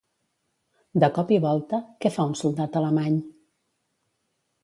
De 1.03 1.09
cop 1.17 1.33
i 1.35 1.37
volta, 1.43 1.81
què 2.05 2.11
fa 2.17 2.25
un 2.31 2.35
soldat 2.41 2.79
alemany? 2.81 3.19